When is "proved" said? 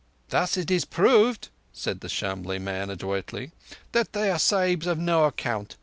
0.83-1.49